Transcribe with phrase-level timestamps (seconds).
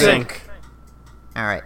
[0.00, 0.40] Sync.
[1.36, 1.62] All right.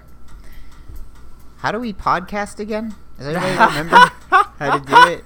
[1.58, 2.92] How do we podcast again?
[3.16, 3.96] Does anybody remember
[4.58, 5.24] how to do it?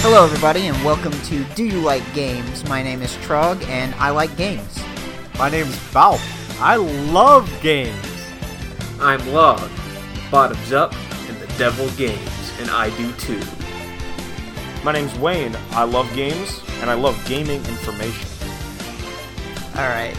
[0.00, 2.64] Hello, everybody, and welcome to Do You Like Games?
[2.68, 4.78] My name is Trog, and I like games.
[5.38, 6.18] My name's Balp.
[6.58, 7.94] I love games.
[8.98, 9.70] I'm Log,
[10.32, 10.92] bottoms up,
[11.28, 13.40] and the devil games, and I do too.
[14.82, 15.56] My name's Wayne.
[15.70, 18.28] I love games and I love gaming information.
[19.76, 20.16] All right.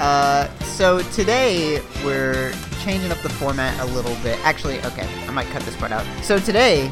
[0.00, 4.36] Uh, so today we're changing up the format a little bit.
[4.44, 6.04] Actually, okay, I might cut this part out.
[6.24, 6.88] So today,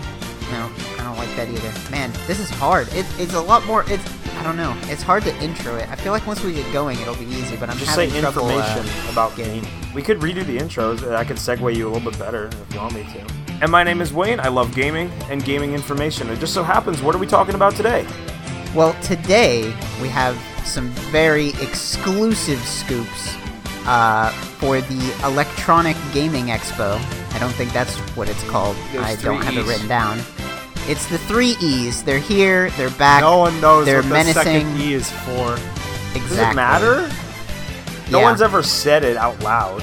[0.53, 1.91] no, I don't like that either.
[1.91, 2.87] Man, this is hard.
[2.93, 3.85] It, it's a lot more.
[3.89, 4.05] It's
[4.39, 4.77] I don't know.
[4.85, 5.89] It's hard to intro it.
[5.91, 7.57] I feel like once we get going, it'll be easy.
[7.57, 9.95] But I'm Just say having trouble, uh, information about getting- gaming.
[9.95, 11.03] We could redo the intros.
[11.03, 13.27] and I could segue you a little bit better if you want me to.
[13.61, 14.39] And my name is Wayne.
[14.39, 16.29] I love gaming and gaming information.
[16.31, 18.07] It just so happens, what are we talking about today?
[18.75, 23.35] Well, today we have some very exclusive scoops
[23.87, 24.31] uh,
[24.61, 27.01] for the Electronic Gaming Expo.
[27.35, 28.77] I don't think that's what it's called.
[28.93, 30.21] There's I don't three have it written down.
[30.89, 32.03] It's the three E's.
[32.03, 32.71] They're here.
[32.71, 33.21] They're back.
[33.23, 34.81] No one knows They're what the second menacing.
[34.91, 35.53] E is for.
[36.15, 36.21] exactly.
[36.21, 37.11] Does it matter?
[38.11, 38.25] No Yeah.
[38.25, 39.83] one's ever said it out loud.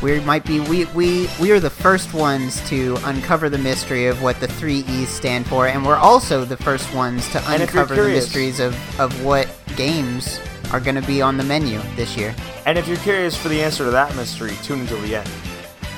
[0.00, 4.20] We might be we we we are the first ones to uncover the mystery of
[4.22, 7.94] what the three E's stand for, and we're also the first ones to And uncover
[7.94, 10.40] the mysteries of of what games
[10.72, 12.34] are going to be on the menu this year.
[12.66, 15.28] And if you're curious for the answer to that mystery, tune until the end.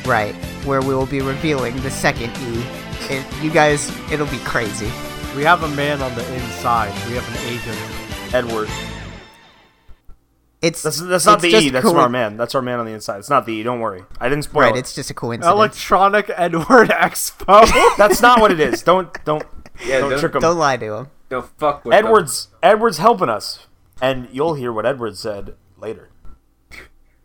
[0.04, 2.64] Right, where we will be revealing the second E.
[3.10, 4.90] It, you guys, it'll be crazy.
[5.36, 6.88] We have a man on the inside.
[7.08, 8.34] We have an agent.
[8.34, 8.68] Edward.
[10.62, 11.68] It's That's, that's not it's the E.
[11.70, 12.38] That's coi- our man.
[12.38, 13.18] That's our man on the inside.
[13.18, 13.62] It's not the E.
[13.62, 14.02] Don't worry.
[14.18, 14.78] I didn't spoil Right, it.
[14.78, 15.52] it's just a coincidence.
[15.52, 17.96] Electronic Edward Expo.
[17.98, 18.82] That's not what it is.
[18.82, 19.44] Don't don't
[19.84, 20.40] Yeah, don't, don't- trick him.
[20.40, 21.08] Don't lie to him.
[21.28, 22.04] Don't fuck with them.
[22.06, 23.66] Edward's Edward's helping us,
[24.00, 26.08] and you'll hear what Edward said later.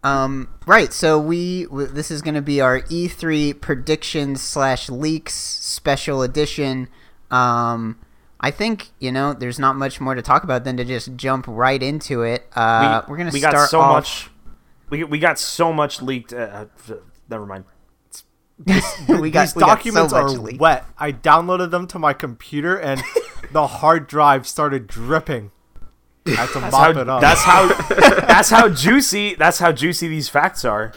[0.03, 0.93] Um, right.
[0.93, 6.87] So we w- this is going to be our E3 predictions slash leaks special edition.
[7.31, 7.99] Um,
[8.39, 11.45] I think you know there's not much more to talk about than to just jump
[11.47, 12.47] right into it.
[12.55, 13.93] Uh, we, are gonna we start got so off.
[13.93, 14.29] much.
[14.89, 16.31] We we got so much leaked.
[16.33, 16.93] Uh, uh,
[17.29, 17.65] never mind.
[18.65, 18.73] we
[19.31, 20.59] got These we got documents so are leaked.
[20.59, 20.85] wet.
[20.97, 23.01] I downloaded them to my computer and
[23.51, 25.51] the hard drive started dripping.
[26.27, 27.21] I had to That's mop how, it up.
[27.21, 27.67] that's how
[28.27, 30.93] that's how juicy that's how juicy these facts are.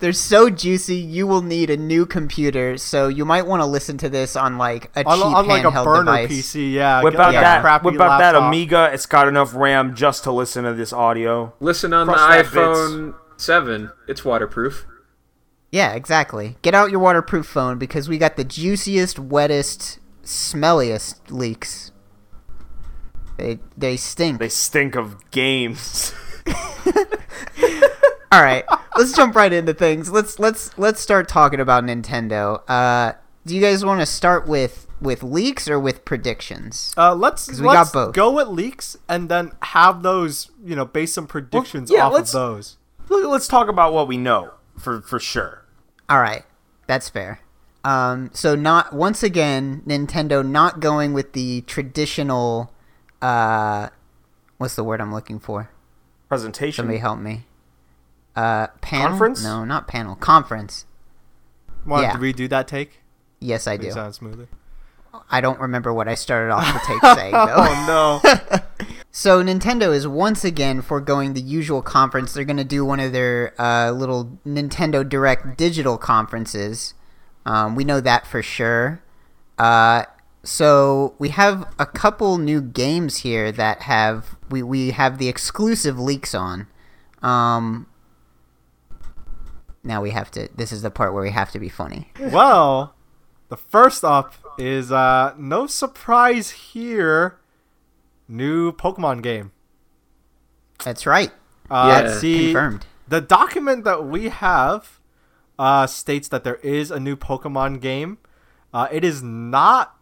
[0.00, 0.96] They're so juicy.
[0.96, 2.76] You will need a new computer.
[2.76, 5.64] So you might want to listen to this on like a on, cheap on like
[5.64, 6.30] a handheld burner device.
[6.30, 6.72] PC.
[6.72, 7.02] Yeah.
[7.02, 8.34] Whip get out that crappy whip out that.
[8.34, 8.90] Amiga.
[8.92, 11.54] It's got enough RAM just to listen to this audio.
[11.60, 13.90] Listen on the Cross that iPhone 7.
[14.08, 14.86] It's waterproof.
[15.70, 16.56] Yeah, exactly.
[16.62, 21.90] Get out your waterproof phone because we got the juiciest, wettest, smelliest leaks.
[23.36, 24.38] They they stink.
[24.38, 26.14] They stink of games.
[28.32, 28.64] All right,
[28.96, 30.10] let's jump right into things.
[30.10, 32.62] Let's let's let's start talking about Nintendo.
[32.68, 33.12] Uh,
[33.46, 36.92] do you guys want to start with with leaks or with predictions?
[36.96, 38.14] Uh, let's we got let's both.
[38.14, 42.14] go with leaks and then have those you know base some predictions yeah, off of
[42.14, 42.76] let's- those.
[43.08, 45.64] Let's talk about what we know for for sure.
[46.08, 46.42] All right,
[46.86, 47.40] that's fair.
[47.84, 52.72] Um, so not once again, Nintendo not going with the traditional.
[53.22, 53.88] Uh,
[54.58, 55.70] what's the word I'm looking for?
[56.28, 56.82] Presentation.
[56.82, 57.46] Somebody help me.
[58.36, 59.08] Uh, panel?
[59.10, 59.42] Conference?
[59.44, 60.16] No, not panel.
[60.16, 60.86] Conference.
[61.86, 62.12] Want Yeah.
[62.12, 63.00] to redo that take?
[63.40, 63.90] Yes, I Make it do.
[63.92, 64.48] sound smoother.
[65.30, 67.54] I don't remember what I started off the take saying though.
[67.56, 68.58] Oh no.
[69.16, 72.32] So Nintendo is once again foregoing the usual conference.
[72.34, 76.94] They're going to do one of their uh, little Nintendo Direct digital conferences.
[77.46, 79.00] Um, we know that for sure.
[79.56, 80.02] Uh,
[80.44, 85.98] so we have a couple new games here that have we, we have the exclusive
[85.98, 86.66] leaks on.
[87.22, 87.86] Um,
[89.82, 90.48] now we have to.
[90.54, 92.10] This is the part where we have to be funny.
[92.20, 92.94] well,
[93.48, 97.38] the first up is uh no surprise here.
[98.26, 99.52] New Pokemon game.
[100.84, 101.30] That's right.
[101.70, 102.02] Uh, Yeah.
[102.02, 102.86] That's see, confirmed.
[103.06, 105.00] the document that we have
[105.58, 108.18] uh, states that there is a new Pokemon game.
[108.72, 109.93] Uh, it is not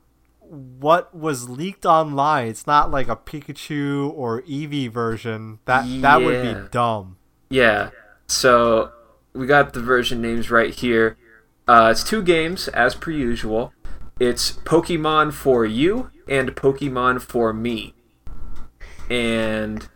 [0.53, 2.49] what was leaked online.
[2.49, 5.61] It's not like a Pikachu or Eevee version.
[5.65, 7.17] That that would be dumb.
[7.49, 7.91] Yeah.
[8.27, 8.93] So
[9.33, 11.17] we got the version names right here.
[11.67, 13.73] Uh, it's two games as per usual.
[14.21, 17.95] It's Pokemon for you and Pokemon for me.
[19.09, 19.89] And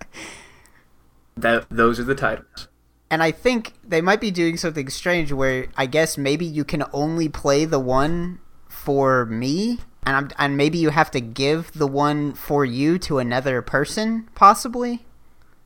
[1.37, 2.69] that those are the titles.
[3.11, 6.85] And I think they might be doing something strange where I guess maybe you can
[6.95, 11.87] only play the one for me and I'm, and maybe you have to give the
[11.87, 15.05] one for you to another person possibly.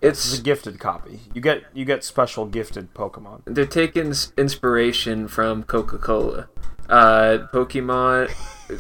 [0.01, 1.21] It's a gifted copy.
[1.35, 3.43] You get you get special gifted Pokemon.
[3.45, 6.49] They're taking inspiration from Coca Cola.
[6.89, 8.31] Uh, Pokemon,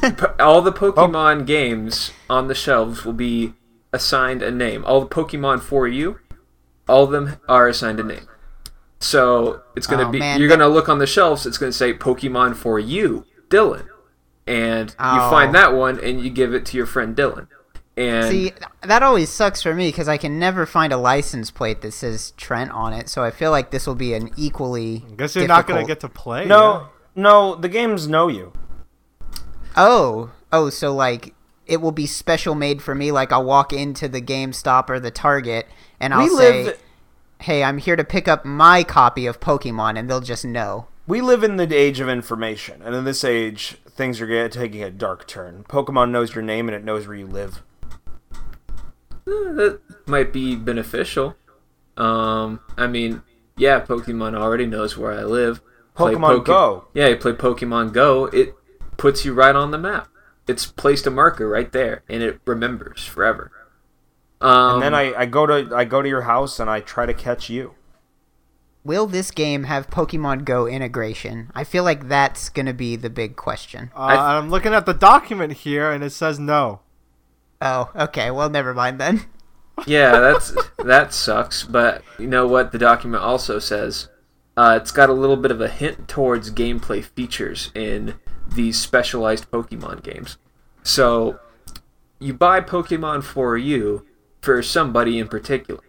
[0.18, 3.52] po- all the Pokemon games on the shelves will be
[3.92, 4.84] assigned a name.
[4.84, 6.18] All the Pokemon for you,
[6.88, 8.26] all of them are assigned a name.
[8.98, 11.44] So it's gonna Oh, be man, you're gonna look on the shelves.
[11.46, 13.86] It's gonna say Pokemon for you, Dylan,
[14.50, 15.30] and you Oh.
[15.30, 17.46] find that one and you give it to your friend Dylan.
[17.96, 18.52] And See,
[18.82, 22.32] that always sucks for me because I can never find a license plate that says
[22.36, 23.08] Trent on it.
[23.08, 25.04] So I feel like this will be an equally.
[25.10, 26.46] I guess you're not gonna get to play.
[26.46, 28.52] No, no, the games know you.
[29.76, 31.34] Oh, oh, so like
[31.66, 33.12] it will be special made for me.
[33.12, 35.66] Like I'll walk into the GameStop or the Target
[36.00, 36.78] and I'll we say, live
[37.40, 40.86] "Hey, I'm here to pick up my copy of Pokemon," and they'll just know.
[41.06, 44.90] we live in the age of information, and in this age, things are taking a
[44.90, 45.62] dark turn.
[45.68, 47.62] Pokemon knows your name and it knows where you live.
[48.32, 51.36] Eh, that might be beneficial.
[51.98, 53.20] Um, I mean,
[53.58, 55.60] yeah, Pokemon already knows where I live.
[55.94, 56.86] Pokemon Go.
[56.94, 58.24] Yeah, you play Pokemon Go.
[58.26, 58.54] It
[58.96, 60.08] puts you right on the map.
[60.48, 63.52] It's placed a marker right there, and it remembers forever.
[64.40, 67.04] Um, And then I, I go to I go to your house and I try
[67.04, 67.74] to catch you.
[68.82, 71.50] Will this game have Pokemon Go integration?
[71.54, 73.90] I feel like that's gonna be the big question.
[73.94, 76.80] Uh, I'm looking at the document here, and it says no.
[77.60, 78.30] Oh, okay.
[78.30, 79.26] Well, never mind then.
[79.86, 81.62] yeah, that's that sucks.
[81.62, 82.72] But you know what?
[82.72, 84.08] The document also says
[84.56, 88.14] uh, it's got a little bit of a hint towards gameplay features in
[88.46, 90.38] these specialized Pokemon games.
[90.82, 91.38] So
[92.18, 94.06] you buy Pokemon for you
[94.40, 95.84] for somebody in particular,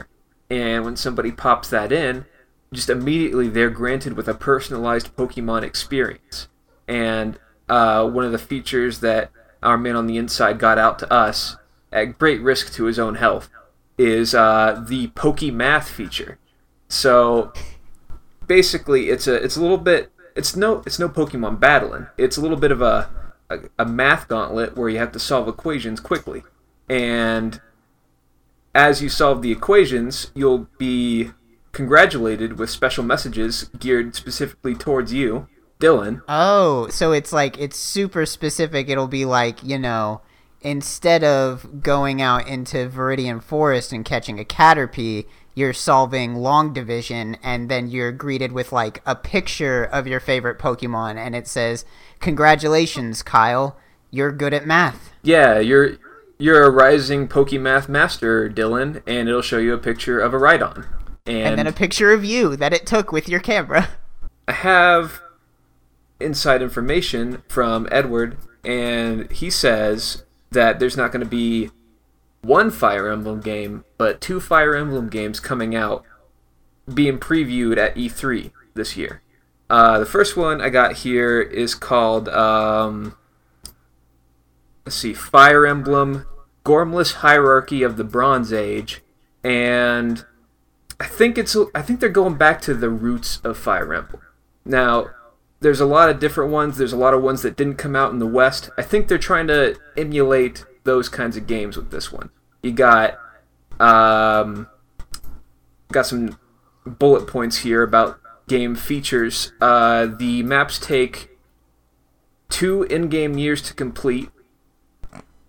[0.49, 2.25] and when somebody pops that in,
[2.73, 6.47] just immediately they're granted with a personalized Pokemon experience.
[6.87, 7.37] And
[7.67, 9.31] uh, one of the features that
[9.61, 11.57] our man on the inside got out to us
[11.91, 13.49] at great risk to his own health
[13.97, 16.39] is uh, the Pokemath feature.
[16.87, 17.51] So
[18.47, 22.07] basically, it's a it's a little bit it's no it's no Pokemon battling.
[22.17, 23.09] It's a little bit of a
[23.49, 26.43] a, a math gauntlet where you have to solve equations quickly,
[26.89, 27.61] and
[28.73, 31.31] as you solve the equations, you'll be
[31.71, 35.47] congratulated with special messages geared specifically towards you,
[35.79, 36.21] Dylan.
[36.27, 38.89] Oh, so it's like it's super specific.
[38.89, 40.21] It'll be like, you know,
[40.61, 47.35] instead of going out into Viridian Forest and catching a Caterpie, you're solving long division
[47.43, 51.83] and then you're greeted with like a picture of your favorite Pokemon and it says,
[52.19, 53.77] "Congratulations, Kyle.
[54.11, 55.97] You're good at math." Yeah, you're
[56.37, 60.85] you're a rising Pokemath master, Dylan, and it'll show you a picture of a Rhydon.
[61.25, 63.89] And, And then a picture of you that it took with your camera.
[64.47, 65.21] I have
[66.19, 71.69] inside information from Edward, and he says that there's not going to be
[72.41, 76.03] one Fire Emblem game, but two Fire Emblem games coming out,
[76.91, 79.21] being previewed at E3 this year.
[79.69, 83.15] Uh, the first one I got here is called, um,
[84.85, 86.25] let's see, Fire Emblem
[86.65, 89.01] Gormless Hierarchy of the Bronze Age,
[89.43, 90.25] and
[91.01, 94.21] I think it's I think they're going back to the roots of Fire Emblem.
[94.63, 95.07] Now,
[95.59, 96.77] there's a lot of different ones.
[96.77, 98.69] There's a lot of ones that didn't come out in the West.
[98.77, 102.29] I think they're trying to emulate those kinds of games with this one.
[102.61, 103.17] You got
[103.79, 104.67] um,
[105.91, 106.37] got some
[106.85, 109.53] bullet points here about game features.
[109.59, 111.35] Uh, the maps take
[112.47, 114.29] two in-game years to complete,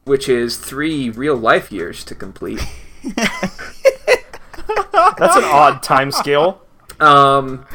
[0.04, 2.60] which is three real-life years to complete.
[5.18, 6.62] That's an odd time scale.
[7.00, 7.66] Um,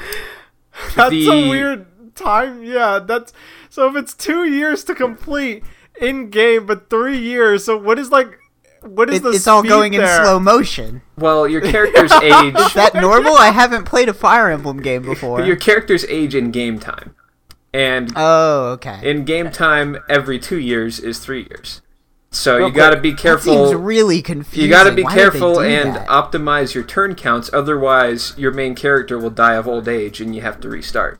[0.95, 2.63] That's The- a weird time.
[2.63, 3.33] Yeah, that's
[3.69, 5.63] so if it's two years to complete
[5.99, 7.65] in game, but three years.
[7.65, 8.37] So what is like?
[8.81, 9.29] What is It, the?
[9.31, 11.01] it's all speed going in slow motion.
[11.17, 12.55] well, your character's age.
[12.55, 13.35] Is that normal?
[13.35, 15.41] I haven't played a Fire Emblem game before.
[15.41, 17.15] Your character's age in game time,
[17.73, 18.99] and Oh, okay.
[19.03, 21.81] in game time, every two years is three years.
[22.31, 23.67] So Real you got to quick, be That careful.
[23.69, 24.63] seems really confusing.
[24.65, 26.07] You got to be Why careful and that?
[26.07, 27.49] optimize your turn counts.
[27.53, 31.19] Otherwise, your main character will die of old age, and you have to restart.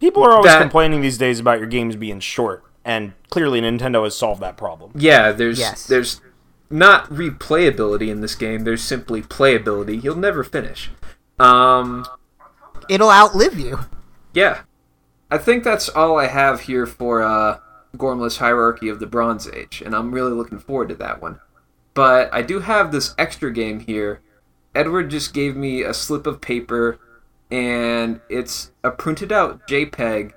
[0.00, 4.04] People are always That- complaining these days about your games being short, and clearly Nintendo
[4.04, 4.90] has solved that problem.
[4.94, 5.86] Yeah, there's Yes.
[5.86, 6.20] there's
[6.70, 8.64] not replayability in this game.
[8.64, 10.02] There's simply playability.
[10.02, 10.90] You'll never finish.
[11.38, 12.06] Um,
[12.88, 13.80] It'll outlive you.
[14.32, 14.60] Yeah.
[15.30, 17.58] I think that's all I have here for uh,
[17.96, 21.40] Gormless Hierarchy of the Bronze Age, and I'm really looking forward to that one.
[21.94, 24.20] But I do have this extra game here
[24.74, 26.98] Edward just gave me a slip of paper,
[27.50, 30.32] and it's a printed out JPEG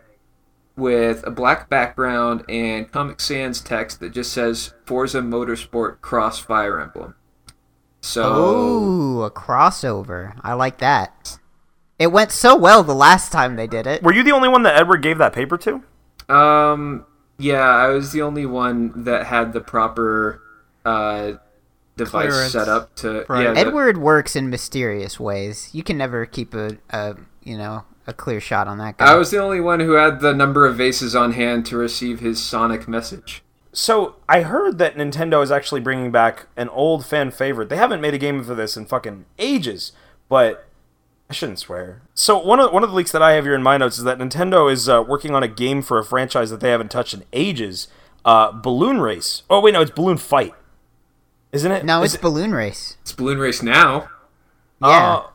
[0.75, 6.81] with a black background and Comic Sans text that just says Forza Motorsport Cross Fire
[6.81, 7.15] Emblem.
[8.01, 10.37] So Oh, a crossover.
[10.43, 11.39] I like that.
[11.97, 14.03] It went so well the last time they did it.
[14.03, 15.81] Were you the only one that Edward gave that paper to?
[16.27, 17.05] Um,
[17.37, 20.41] yeah, I was the only one that had the proper
[20.85, 21.33] uh,
[21.97, 22.51] device Clearance.
[22.51, 23.25] set up to.
[23.27, 23.43] Right.
[23.43, 25.69] Yeah, the- Edward works in mysterious ways.
[25.73, 29.11] You can never keep a, a you know a clear shot on that guy.
[29.11, 32.19] I was the only one who had the number of vases on hand to receive
[32.19, 33.41] his sonic message.
[33.73, 37.67] So I heard that Nintendo is actually bringing back an old fan favorite.
[37.67, 39.91] They haven't made a game for this in fucking ages,
[40.29, 40.64] but
[41.29, 42.01] I shouldn't swear.
[42.13, 44.03] So one of one of the leaks that I have here in my notes is
[44.03, 47.13] that Nintendo is uh, working on a game for a franchise that they haven't touched
[47.15, 47.87] in ages.
[48.23, 49.43] Uh, Balloon Race.
[49.49, 50.53] Oh wait, no, it's Balloon Fight,
[51.51, 51.83] isn't it?
[51.85, 52.97] no, Is it's it- Balloon Race.
[53.01, 54.09] It's Balloon Race now.
[54.81, 55.21] Yeah.
[55.23, 55.31] Oh.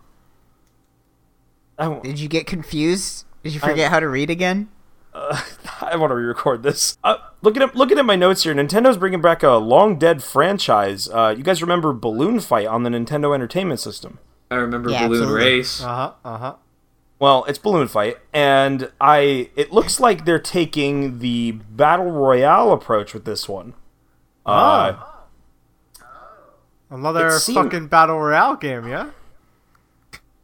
[1.79, 3.25] I, Did you get confused?
[3.43, 4.69] Did you forget how to read again?
[5.15, 6.99] I want to re-record this.
[7.03, 11.09] Uh, looking at looking at my notes here, Nintendo's bringing back a long dead franchise.
[11.09, 14.19] Uh, you guys remember Balloon Fight on the Nintendo Entertainment System?
[14.51, 15.45] I remember Yeah, Balloon absolutely.
[15.51, 15.81] Race.
[15.83, 16.13] Uh huh.
[16.25, 16.55] Uh huh.
[17.19, 19.51] Well, it's Balloon Fight, and I.
[19.55, 23.75] It looks like they're taking the battle royale approach with this one.
[24.47, 24.95] Uh,
[26.89, 29.11] Another seemed- fucking battle royale game, yeah.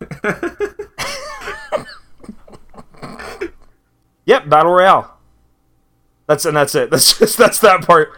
[4.24, 5.16] Yep, battle royale.
[6.26, 6.90] That's and that's it.
[6.90, 8.10] That's just that's that part.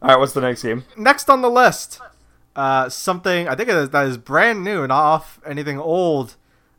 [0.00, 0.84] All right, what's the next game?
[0.96, 2.00] Next on the list,
[2.56, 6.34] uh, something I think is, that is brand new, not off anything old.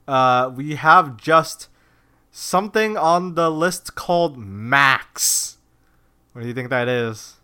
[0.07, 1.69] Uh, we have just
[2.31, 5.57] something on the list called Max.
[6.33, 7.35] What do you think that is?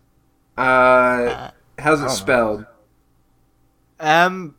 [0.56, 2.66] Uh, how's it spelled?
[3.98, 4.56] M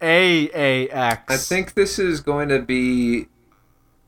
[0.00, 1.24] A A X.
[1.28, 3.26] I think this is going to be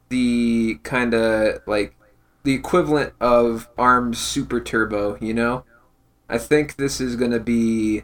[0.08, 1.94] the kind of like
[2.44, 5.64] the equivalent of ARMS Super Turbo, you know?
[6.28, 8.02] I think this is going to be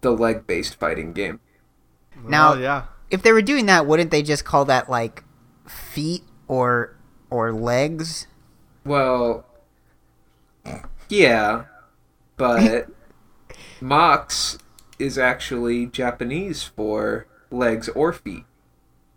[0.00, 1.40] the leg based fighting game.
[2.24, 2.84] Now- yeah.
[3.10, 5.24] If they were doing that, wouldn't they just call that like
[5.66, 6.96] feet or
[7.28, 8.28] or legs?
[8.84, 9.44] Well,
[11.08, 11.64] yeah,
[12.36, 12.86] but
[13.80, 14.58] Mox
[14.98, 18.44] is actually Japanese for legs or feet.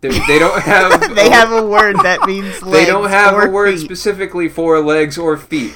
[0.02, 3.48] They, they don't have they have a word that means legs they don't have or
[3.48, 3.86] a word feet.
[3.86, 5.75] specifically for legs or feet.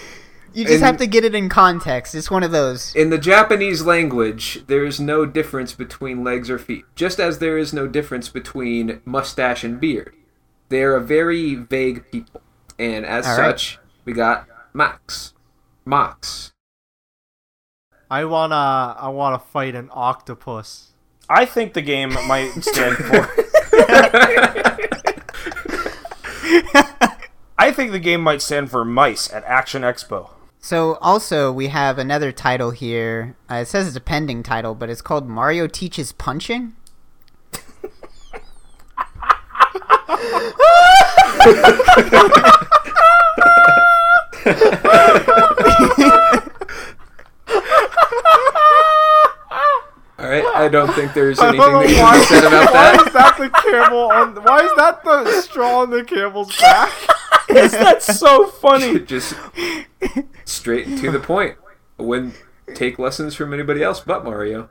[0.57, 2.15] You just in- have to get it in context.
[2.15, 2.95] It's one of those.
[2.95, 7.59] In the Japanese language, there is no difference between legs or feet, just as there
[7.59, 10.15] is no difference between mustache and beard.
[10.69, 12.41] They are a very vague people,
[12.79, 13.51] and as All right.
[13.51, 15.35] such, we got Max.
[15.85, 16.53] Mox.
[18.09, 20.93] I wanna I wanna fight an octopus.
[21.29, 23.29] I think the game might stand for.
[27.59, 30.31] I think the game might stand for mice at Action Expo.
[30.59, 33.35] So also we have another title here.
[33.49, 36.73] Uh, it says it's a pending title, but it's called Mario Teaches Punching.
[50.27, 53.03] All right, I don't think there's anything that can why, be said about why is
[53.05, 53.13] that.
[53.13, 54.35] that the camel on?
[54.43, 56.91] Why is that the straw on the camel's back?
[57.47, 58.99] is that so funny.
[58.99, 59.35] Just
[60.43, 61.55] straight to the point.
[61.97, 62.35] Wouldn't
[62.75, 64.69] take lessons from anybody else but Mario.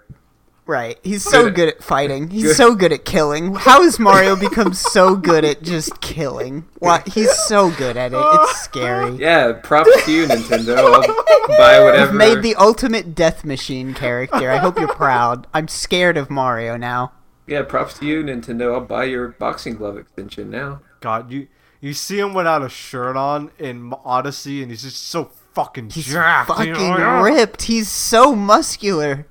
[0.66, 0.98] Right.
[1.04, 1.54] He's so Good.
[1.54, 2.28] good at fighting.
[2.30, 2.56] He's Good.
[2.56, 3.54] so good at killing.
[3.54, 6.64] How has Mario become so good at just killing?
[6.80, 8.18] Why he's so good at it.
[8.20, 9.12] It's scary.
[9.20, 10.76] Yeah, props to you, Nintendo.
[10.76, 12.06] I'll buy whatever.
[12.06, 14.50] You've made the ultimate death machine character.
[14.50, 15.46] I hope you're proud.
[15.54, 17.12] I'm scared of Mario now.
[17.46, 18.74] Yeah, props to you, Nintendo.
[18.74, 20.80] I'll buy your boxing glove extension now.
[21.00, 21.46] God, you
[21.80, 26.06] you see him without a shirt on in Odyssey, and he's just so fucking He's
[26.06, 26.48] jacked.
[26.48, 27.22] fucking oh, you know?
[27.22, 27.62] ripped.
[27.62, 29.26] He's so muscular.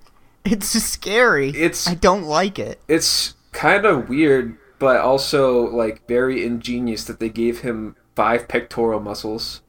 [0.51, 1.49] It's just scary.
[1.49, 2.79] It's- I don't like it.
[2.87, 8.99] It's kind of weird, but also like very ingenious that they gave him five pectoral
[8.99, 9.61] muscles.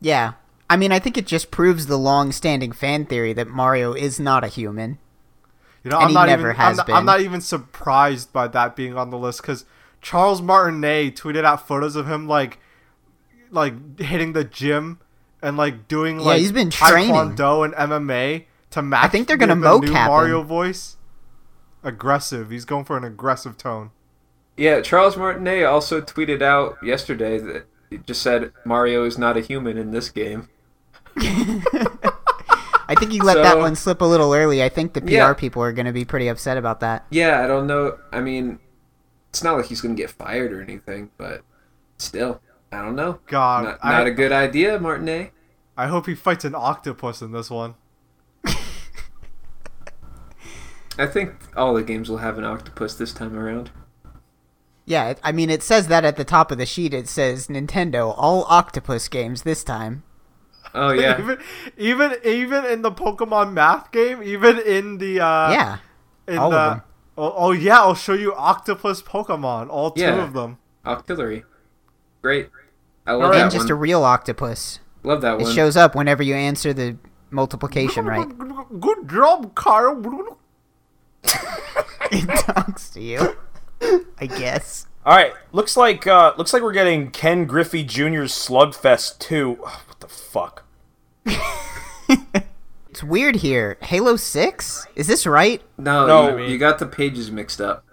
[0.00, 0.32] Yeah.
[0.70, 4.44] I mean, I think it just proves the long-standing fan theory that Mario is not
[4.44, 4.98] a human.
[5.84, 6.56] You know, And I'm he not never even.
[6.56, 6.96] has I'm, not, been.
[6.96, 9.64] I'm not even surprised by that being on the list because
[10.02, 12.58] Charles Martinet tweeted out photos of him like,
[13.50, 14.98] like hitting the gym
[15.42, 17.14] and like doing Yeah, like he's been training.
[17.14, 19.10] Taekwondo and MMA to match.
[19.12, 20.06] think they're gonna the, the new mocap him.
[20.08, 20.96] Mario voice.
[21.82, 22.50] Aggressive.
[22.50, 23.90] He's going for an aggressive tone.
[24.56, 29.40] Yeah, Charles Martinet also tweeted out yesterday that it just said Mario is not a
[29.40, 30.48] human in this game.
[32.90, 34.62] I think you let that one slip a little early.
[34.62, 35.32] I think the PR Yeah.
[35.34, 37.04] people are going to be pretty upset about that.
[37.10, 37.98] Yeah, I don't know.
[38.12, 38.58] I mean,
[39.28, 41.42] it's not like he's going to get fired or anything, but
[41.98, 42.40] still,
[42.72, 43.20] I don't know.
[43.26, 45.32] God, Not, I, not a good idea, Martinet.
[45.76, 47.74] I hope he fights an octopus in this one.
[50.98, 53.70] I think all the games will have an octopus this time around.
[54.84, 56.92] Yeah, I mean, it says that at the top of the sheet.
[56.94, 60.02] It says Nintendo, all octopus games this time.
[60.74, 61.38] Oh yeah, even
[61.76, 65.78] even even in the Pokemon math game, even in the uh yeah.
[66.26, 66.82] in all of them.
[67.16, 70.22] Oh, oh yeah, I'll show you octopus Pokemon, all two Yeah.
[70.22, 70.58] of them.
[70.84, 71.44] Octillery,
[72.22, 72.48] great.
[73.06, 73.40] I love Alright.
[73.42, 74.80] And that just a real octopus.
[75.02, 76.96] Love that It shows up whenever you answer the
[77.30, 78.26] multiplication right.
[78.80, 80.37] Good job, Kyle.
[81.24, 83.36] It talks to you.
[84.20, 84.86] I guess.
[85.06, 89.58] All right, looks like uh, looks like we're getting Ken Griffey Jr.'s Slugfest 2.
[89.64, 90.64] Ugh, what the fuck?
[92.90, 93.76] It's weird here.
[93.82, 94.86] Halo 6?
[94.96, 95.62] Is this right?
[95.76, 96.36] no, No.
[96.36, 97.84] you, you got the pages mixed up.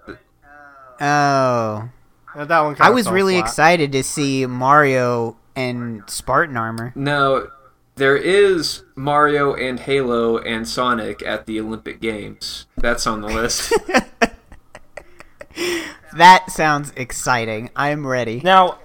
[0.99, 1.89] Oh.
[2.35, 2.75] Yeah, that one.
[2.79, 3.45] I was really flat.
[3.45, 6.91] excited to see Mario and Spartan armor.
[6.95, 7.49] No,
[7.95, 12.65] there is Mario and Halo and Sonic at the Olympic Games.
[12.77, 13.73] That's on the list.
[16.15, 17.69] That sounds exciting.
[17.75, 18.39] I'm ready.
[18.41, 18.79] Now,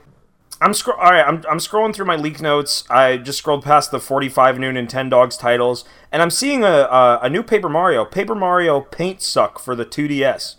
[0.60, 1.26] I'm scro- all right.
[1.26, 2.82] I'm I'm scrolling through my leak notes.
[2.90, 7.30] I just scrolled past the 45 new Nintendogs titles, and I'm seeing a a, a
[7.30, 10.56] new Paper Mario, Paper Mario Paint Suck for the 2DS.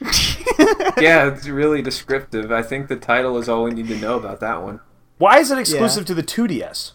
[1.00, 2.50] yeah, it's really descriptive.
[2.50, 4.80] I think the title is all we need to know about that one.
[5.18, 6.92] Why is it exclusive to the 2DS?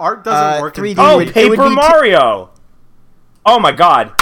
[0.00, 0.76] Art doesn't Uh, work.
[0.78, 2.50] in 3D Oh, would- Paper would be t- Mario!
[3.46, 4.12] oh my god.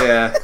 [0.00, 0.34] Yeah.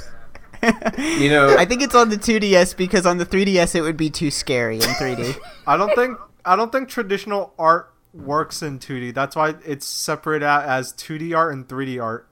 [0.99, 4.11] you know, I think it's on the 2DS because on the 3DS it would be
[4.11, 5.39] too scary in 3D.
[5.67, 9.15] I don't think I don't think traditional art works in 2D.
[9.15, 12.27] That's why it's separated out as 2D art and 3D art.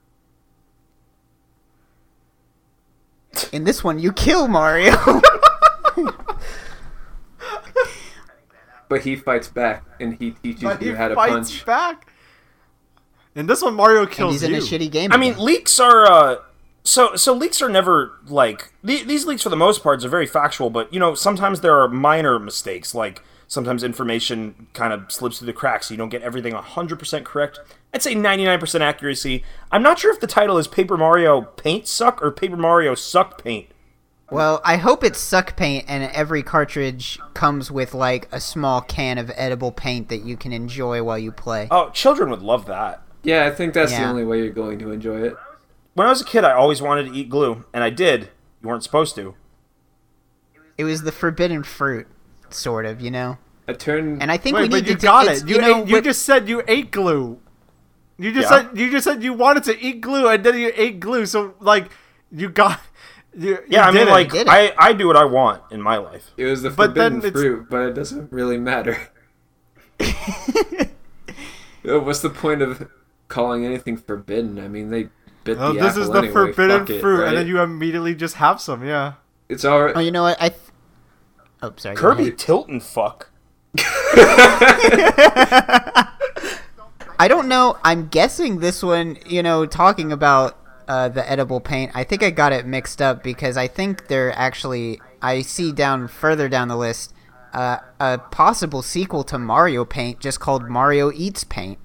[3.53, 4.95] In this one, you kill Mario.
[8.89, 11.67] but he fights back and he teaches But he you how to fights punch.
[11.67, 12.13] back.
[13.35, 15.13] And this one, Mario and kills he's in a shitty game.
[15.13, 16.37] I mean, leaks are uh,
[16.83, 20.27] so so leaks are never like the- these leaks for the most part are very
[20.27, 25.39] factual, but you know sometimes there are minor mistakes like sometimes information kind of slips
[25.39, 25.87] through the cracks.
[25.89, 27.59] So you don't get everything 100% correct.
[27.95, 29.43] I'd say 99% accuracy.
[29.73, 33.43] I'm not sure if the title is Paper Mario Paint Suck or Paper Mario Suck
[33.43, 33.69] Paint.
[34.31, 39.17] Well, I hope it's suck paint and every cartridge comes with like a small can
[39.17, 41.67] of edible paint that you can enjoy while you play.
[41.71, 43.03] Oh, children would love that.
[43.23, 45.37] Yeah, I think that's the only way you're going to enjoy it.
[45.95, 48.31] When I was a kid, I always wanted to eat glue, and I did.
[48.63, 49.35] You weren't supposed to.
[50.77, 52.07] It was the forbidden fruit,
[52.51, 53.39] sort of, you know.
[53.67, 55.01] I turn And I think Wait, we but need you to.
[55.03, 55.49] got it.
[55.49, 57.41] You, know, ate, you what- just said you ate glue.
[58.19, 58.69] You just Yeah.
[58.69, 61.27] said you just said you wanted to eat glue, and then you ate glue.
[61.27, 61.91] So like,
[62.31, 62.81] you got.
[63.39, 64.11] You, Yeah, you I mean, it.
[64.11, 64.33] like.
[64.35, 66.33] I I do what I want in my life.
[66.37, 68.99] it was the But then forbidden it's- fruit, but it doesn't really matter.
[71.85, 72.89] What's the point of
[73.29, 74.59] calling anything forbidden?
[74.59, 75.09] I mean, they
[75.45, 76.33] bit Oh, the this apple is the anyway.
[76.33, 77.29] forbidden Fuck it, fruit, right?
[77.29, 78.85] and then you immediately just have some.
[78.85, 79.15] Yeah.
[79.49, 80.37] It's all Oh, you know what?
[80.43, 80.49] I.
[80.51, 80.61] Th-
[81.63, 81.97] oh, sorry.
[81.97, 82.33] Kirby.
[82.33, 83.31] Tilton fuck.
[87.21, 87.79] I don't know.
[87.83, 89.19] I'm guessing this one.
[89.27, 90.57] You know, talking about
[90.89, 91.93] uh, the edible paint.
[91.95, 95.01] I think I got it mixed up because I think they're actually.
[95.21, 97.13] I see down further down the list
[97.53, 101.79] uh, a possible sequel to Mario Paint, just called Mario Eats Paint.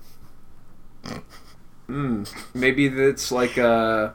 [1.88, 2.24] Hmm.
[2.54, 4.12] Maybe it's like uh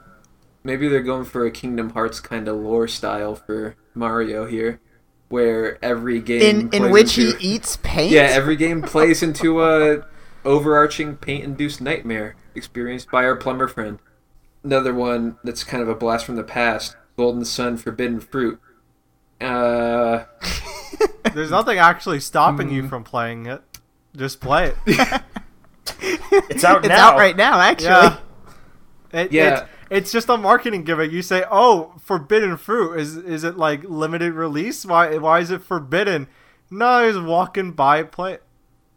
[0.63, 4.79] maybe they're going for a Kingdom Hearts kind of lore style for Mario here,
[5.29, 8.11] where every game In in which into- he eats paint.
[8.11, 10.05] yeah every game plays into a
[10.45, 13.99] overarching paint-induced nightmare experienced by our plumber friend.
[14.63, 18.59] Another one that's kind of a blast from the past: Golden Sun Forbidden Fruit.
[19.39, 20.25] Uh,
[21.33, 22.73] There's nothing actually stopping Hmm.
[22.73, 23.61] you from playing it.
[24.15, 25.21] Just play it.
[26.31, 27.09] It's out it's now.
[27.11, 27.59] out right now.
[27.59, 27.87] Actually.
[27.89, 28.17] Yeah.
[29.11, 29.59] It, Yeah.
[29.61, 31.11] It, it's just a marketing gimmick.
[31.11, 34.85] You say, "Oh, forbidden fruit is is it like limited release?
[34.85, 36.27] Why why is it forbidden?"
[36.69, 38.43] No, he's walking by, play it.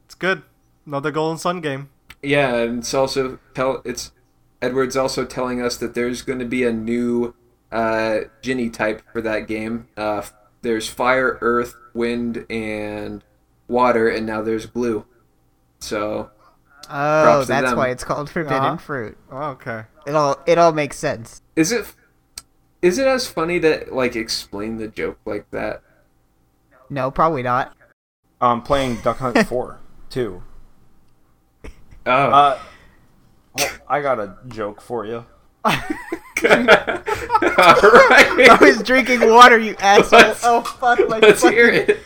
[0.04, 0.42] It's good.
[0.86, 1.88] Another Golden Sun game.
[2.22, 4.12] Yeah, and it's also tell it's
[4.62, 7.34] Edward's also telling us that there's going to be a new
[7.70, 9.88] uh, Djinni type for that game.
[9.96, 10.22] Uh,
[10.62, 13.24] there's fire, earth, wind, and
[13.68, 15.04] water, and now there's blue.
[15.80, 16.30] So
[16.88, 17.76] Oh, that's them.
[17.76, 18.76] why it's called forbidden Uh-huh.
[18.76, 19.18] fruit.
[19.30, 19.84] Oh, okay.
[20.06, 21.42] It all it all makes sense.
[21.56, 21.94] is it
[22.82, 25.82] is it as funny to like explain the joke like that?
[26.90, 27.74] No, probably not.
[28.40, 29.78] I'm um, playing Duck Hunt 4
[30.10, 30.42] too.
[31.64, 32.62] Oh, Uh, oh,
[33.88, 35.24] I got a joke for you.
[35.64, 35.64] all
[36.44, 40.18] I was drinking water, you asshole.
[40.20, 42.00] Let's- oh fuck my Let's fucking- hear it.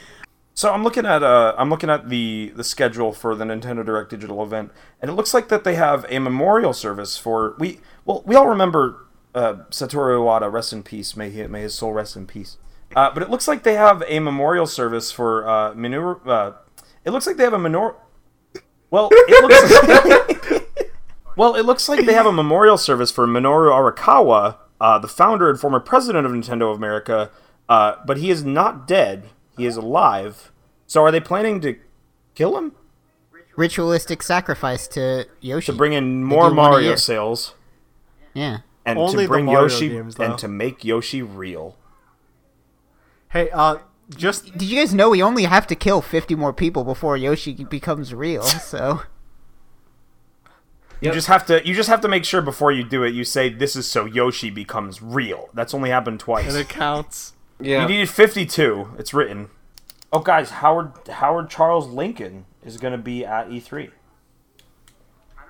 [0.55, 4.11] So I'm looking at uh I'm looking at the the schedule for the Nintendo Direct
[4.11, 8.23] digital event, and it looks like that they have a memorial service for we well
[8.27, 12.17] we all remember uh, Satoru Iwata, rest in peace, may he, may his soul rest
[12.17, 12.57] in peace.
[12.95, 16.27] Uh, but it looks like they have a memorial service for uh, Minoru.
[16.27, 16.53] Uh,
[17.05, 17.97] it looks like they have a minor.
[18.91, 20.47] Well, it looks.
[21.37, 25.49] well, it looks like they have a memorial service for Minoru Arakawa, uh, the founder
[25.51, 27.31] and former president of Nintendo of America.
[27.69, 30.53] Uh, but he is not dead; he is alive.
[30.87, 31.77] So, are they planning to
[32.35, 32.73] kill him
[33.57, 35.73] Ritualistic sacrifice to Yoshi.
[35.73, 37.55] to bring in more Mario sales
[38.35, 38.59] yeah.
[38.85, 41.77] and Only to bring Yoshi games, and to make Yoshi real?
[43.31, 43.79] Hey, uh,
[44.15, 47.65] just Did you guys know we only have to kill 50 more people before Yoshi
[47.65, 48.43] becomes real?
[48.43, 49.03] So
[51.01, 53.25] You just have to you just have to make sure before you do it you
[53.25, 55.51] say this is so Yoshi becomes real.
[55.55, 56.49] That's only happened twice.
[56.49, 57.35] and it counts.
[57.61, 57.83] Yeah.
[57.83, 58.95] You needed 52.
[58.99, 59.51] It's written.
[60.13, 63.91] Oh guys, Howard Howard Charles Lincoln is going to be at E3.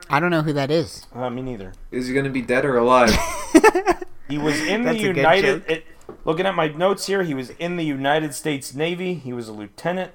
[0.08, 1.06] I don't know who that is.
[1.14, 1.72] Uh, me neither.
[1.90, 3.16] Is he gonna be dead or alive?
[4.28, 5.84] He was in the That's a United it,
[6.24, 9.14] Looking at my notes here, he was in the United States Navy.
[9.14, 10.12] He was a lieutenant.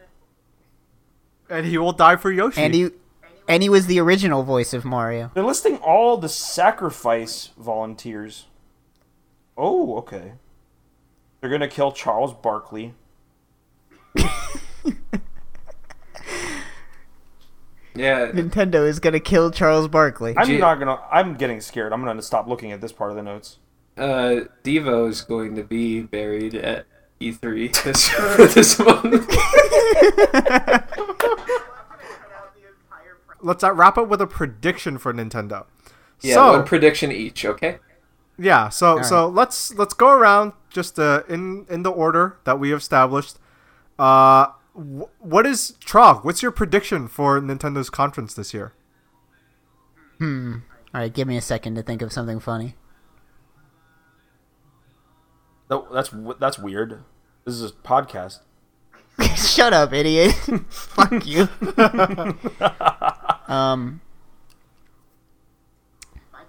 [1.50, 2.62] And he will die for Yoshi.
[2.62, 2.90] And he
[3.48, 5.32] and he was the original voice of Mario.
[5.34, 8.48] They're listing all the sacrifice volunteers.
[9.58, 10.34] Oh, okay.
[11.40, 12.94] They're gonna kill Charles Barkley.
[17.94, 18.32] Yeah.
[18.32, 20.34] Nintendo is gonna kill Charles Barkley.
[20.38, 21.00] I'm Gee- not gonna.
[21.12, 21.92] I'm getting scared.
[21.94, 23.58] I'm gonna stop looking at this part of the notes.
[23.98, 26.86] Uh, Devo is going to be buried at
[27.20, 28.10] E3 this,
[28.56, 29.28] this month.
[33.42, 35.66] Let's uh, wrap up with a prediction for Nintendo.
[36.22, 37.80] Yeah, so, one prediction each, okay?
[38.38, 39.06] Yeah, so right.
[39.06, 43.38] so let's let's go around just uh, in in the order that we have established.
[44.00, 46.24] Uh, wh- what is Trog?
[46.24, 48.74] What's your prediction for Nintendo's conference this year?
[50.18, 50.58] Hmm.
[50.94, 52.76] All right, give me a second to think of something funny.
[55.70, 57.04] No, that's that's weird.
[57.46, 58.40] This is a podcast.
[59.36, 60.34] Shut up, idiot.
[60.70, 61.48] Fuck you.
[63.48, 64.02] um,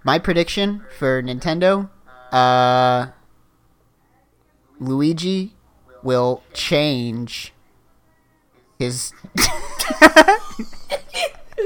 [0.04, 1.88] my prediction for Nintendo,
[2.32, 3.08] uh,
[4.78, 5.54] Luigi
[6.02, 7.52] will change
[8.78, 9.12] his.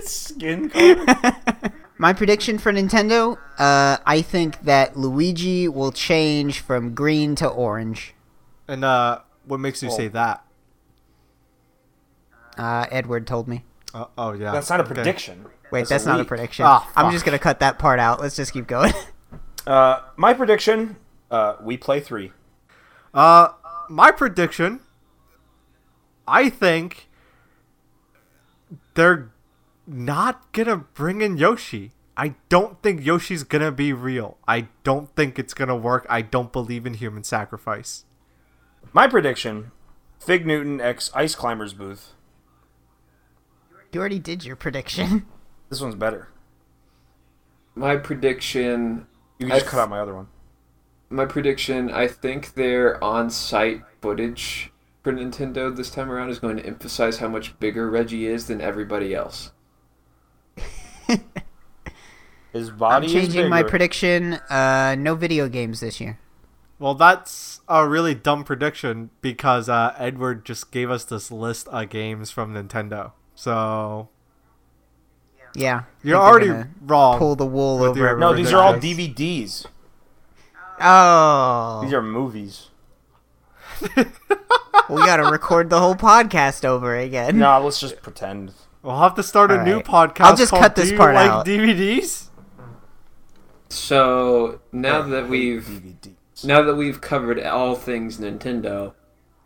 [0.02, 1.04] Skin color.
[1.98, 8.14] My prediction for Nintendo, uh, I think that Luigi will change from green to orange.
[8.68, 9.96] And uh, what makes you Oh.
[9.96, 10.44] say that?
[12.58, 13.64] Uh, Edward told me.
[13.96, 14.92] Uh, oh yeah, That's not a Okay.
[14.94, 15.46] prediction.
[15.70, 16.66] Wait, that's, a not a prediction.
[16.68, 18.20] Ah, I'm just gonna cut that part out.
[18.20, 18.92] Let's just keep going.
[19.66, 20.94] Uh, my prediction.
[21.28, 22.30] Uh, we play three.
[23.12, 23.48] Uh,
[23.88, 24.78] my prediction.
[26.28, 27.08] I think
[28.94, 29.32] they're
[29.88, 31.90] not gonna bring in Yoshi.
[32.16, 34.38] I don't think Yoshi's gonna be real.
[34.46, 36.06] I don't think it's gonna work.
[36.08, 38.04] I don't believe in human sacrifice.
[38.92, 39.72] My prediction.
[40.20, 42.12] Fig Newton X Ice Climbers booth.
[43.92, 45.26] You already did your prediction.
[45.68, 46.28] This one's better.
[47.74, 49.08] My prediction.
[49.40, 50.28] You can just I cut out my other one.
[51.10, 51.90] My prediction.
[51.90, 54.70] I think their on-site footage
[55.02, 58.60] for Nintendo this time around is going to emphasize how much bigger Reggie is than
[58.60, 59.50] everybody else.
[62.52, 62.94] His body.
[62.94, 64.34] I'm body is changing my prediction.
[64.48, 66.18] Uh, no video games this year.
[66.78, 71.88] Well, that's a really dumb prediction because uh, Edward just gave us this list of
[71.88, 73.12] games from Nintendo.
[73.36, 74.08] So
[75.54, 77.18] Yeah, you're already they're wrong.
[77.18, 77.96] pull the wool over.
[77.98, 78.74] your- No, these are all.
[78.74, 79.66] DVDs.
[80.80, 82.68] Oh, These are movies.
[83.96, 87.38] we gotta record the whole podcast over again.
[87.38, 88.52] No, let's just pretend.
[88.82, 89.84] We'll have to start a All new right.
[89.84, 90.20] podcast.
[90.24, 91.46] I'll just called cut this Do You part like out.
[91.46, 92.28] DVDs.
[93.68, 96.44] So now that we've DVDs.
[96.44, 98.92] now that we've covered all things Nintendo,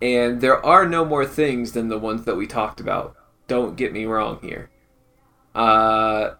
[0.03, 3.17] and there are no more things than the ones that we talked about.
[3.51, 4.71] Don't get me wrong here.
[5.57, 6.35] Uh,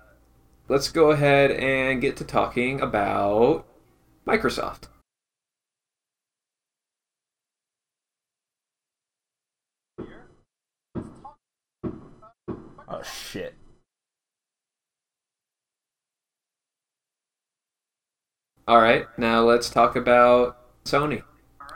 [0.69, 3.67] let's go ahead and get to talking about
[4.25, 4.85] Microsoft.
[12.89, 13.57] Oh shit.
[18.69, 21.25] All right, now let's talk about Sony.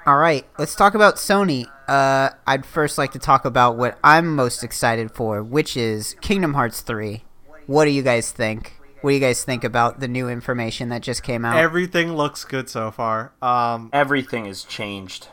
[0.06, 1.66] All right, let's talk about Sony.
[1.88, 6.54] Uh, I'd first like to talk about what I'm most excited for, which is Kingdom
[6.54, 7.24] Hearts 3.
[7.66, 8.80] What do you guys think?
[9.00, 11.56] What do you guys think about the new information that just came out?
[11.56, 13.32] Everything looks good so far.
[13.42, 15.28] Um, Everything is changed.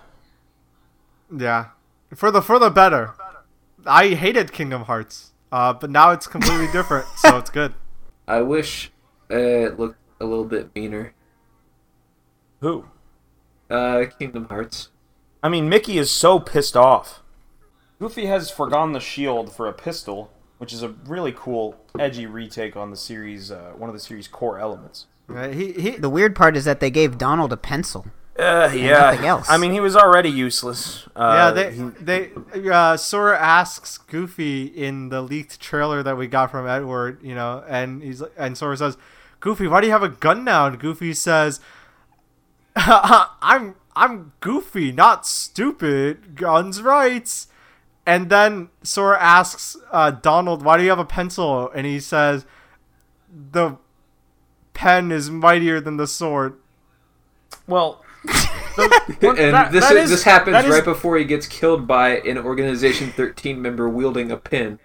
[1.36, 1.68] yeah,
[2.14, 3.14] for the for the better.
[3.86, 7.74] I hated Kingdom Hearts, uh, but now it's completely different, so it's good.
[8.28, 8.92] I wish
[9.32, 11.14] uh, it looked a little bit meaner.
[12.60, 12.86] Who?
[13.70, 14.90] Uh, Kingdom Hearts.
[15.44, 17.22] I mean, Mickey is so pissed off.
[18.00, 22.76] Goofy has forgone the shield for a pistol, which is a really cool, edgy retake
[22.76, 25.06] on the series, uh, one of the series' core elements.
[25.28, 25.54] Right?
[25.54, 25.92] He he.
[25.92, 28.08] the weird part is that they gave Donald a pencil.
[28.40, 29.12] Uh, yeah.
[29.12, 29.50] nothing else.
[29.50, 31.06] I mean, he was already useless.
[31.16, 31.90] Uh, Yeah, they he-
[32.62, 37.36] they uh, Sora asks Goofy in the leaked trailer that we got from Edward, you
[37.36, 38.98] know, and he's and Sora says,
[39.42, 41.60] "Goofy, why do you have a gun now?" And Goofy says,
[42.76, 46.36] "I'm I'm Goofy, not stupid.
[46.36, 47.48] Guns rights."
[48.06, 52.46] And then Sora asks uh, Donald, "Why do you have a pencil?" And he says,
[53.30, 53.78] "The
[54.74, 56.56] pen is mightier than the sword."
[57.68, 61.18] well, the- one- And that- this that is, is- this happens that is- right before
[61.18, 64.80] he gets killed by an Organization 13 member wielding a pin.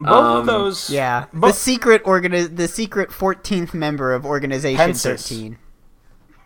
[0.00, 0.88] Both um, of those.
[0.90, 5.28] Yeah, the secret organi- the secret 14th member of Organization Pensis.
[5.28, 5.58] 13.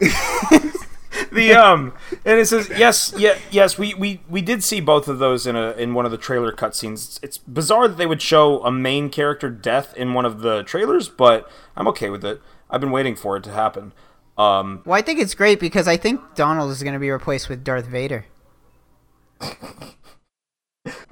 [0.00, 1.92] The um
[2.24, 5.56] and it says yes yeah yes we, we we did see both of those in
[5.56, 6.92] a in one of the trailer cutscenes.
[6.94, 10.62] It's, it's bizarre that they would show a main character death in one of the
[10.64, 12.40] trailers but i'm okay with it.
[12.70, 13.92] I've been waiting for it to happen.
[14.36, 17.48] Um Well, I think it's great because I think Donald is going to be replaced
[17.48, 18.26] with Darth Vader.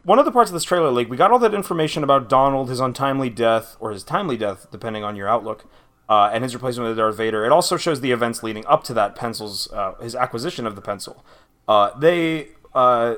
[0.05, 2.68] one of the parts of this trailer leak we got all that information about donald
[2.68, 5.64] his untimely death or his timely death depending on your outlook
[6.09, 7.45] uh, and his replacement with Darth Vader.
[7.45, 10.83] It also shows the events leading up to that pencil's uh, his acquisition of the
[10.83, 11.25] pencil.
[11.69, 13.15] Uh, they uh,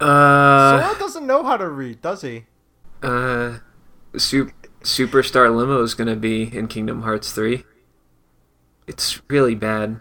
[0.00, 2.44] Uh, Sora doesn't know how to read, does he?
[3.02, 3.58] uh,
[4.16, 4.48] Sup-
[4.82, 7.64] Superstar Limo is gonna be in Kingdom Hearts 3.
[8.86, 10.00] It's really bad.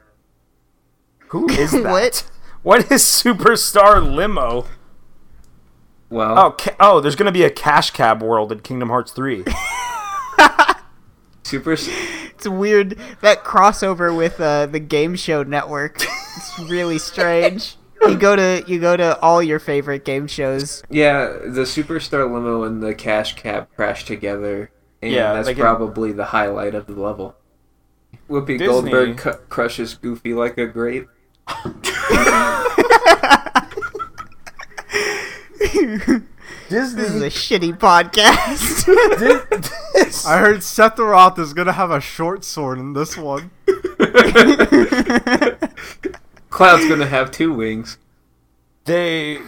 [1.29, 1.83] who is that?
[1.83, 2.29] What?
[2.63, 4.65] What is Superstar Limo?
[6.09, 9.43] Well, Oh, ca- oh, there's gonna be a cash cab world in Kingdom Hearts 3.
[11.43, 11.77] Super.
[12.37, 16.03] It's weird that crossover with uh, the game show network.
[16.03, 17.77] It's really strange.
[18.07, 20.83] You go to you go to all your favorite game shows.
[20.91, 24.69] Yeah, the Superstar Limo and the Cash Cab crash together,
[25.01, 27.35] and Yeah, that's they can- probably the highlight of the level.
[28.29, 31.07] Whoopi Disney- Goldberg cu- crushes Goofy like a grape.
[36.69, 38.87] This is a shitty podcast.
[40.27, 43.51] I heard Sephiroth is gonna have a short sword in this one.
[46.49, 47.97] Cloud's gonna have two wings.
[48.83, 49.39] they